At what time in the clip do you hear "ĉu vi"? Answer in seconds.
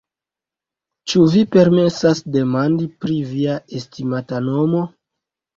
1.11-1.43